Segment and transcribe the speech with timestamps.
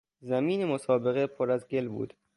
[0.21, 2.13] زمین مسابقه پر از گل بود.